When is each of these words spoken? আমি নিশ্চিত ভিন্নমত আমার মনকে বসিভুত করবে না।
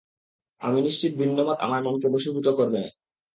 আমি 0.61 0.79
নিশ্চিত 0.81 1.11
ভিন্নমত 1.17 1.57
আমার 1.59 1.81
মনকে 1.83 2.07
বসিভুত 2.07 2.47
করবে 2.49 2.79
না। 2.79 2.89